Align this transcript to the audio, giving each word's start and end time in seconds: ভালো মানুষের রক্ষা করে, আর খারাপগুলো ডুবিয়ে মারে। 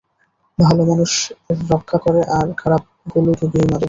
ভালো 0.57 0.81
মানুষের 0.85 1.35
রক্ষা 1.71 1.97
করে, 2.05 2.21
আর 2.37 2.47
খারাপগুলো 2.61 3.29
ডুবিয়ে 3.39 3.65
মারে। 3.65 3.79